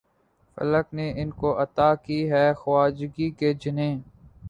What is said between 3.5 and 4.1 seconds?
جنھیں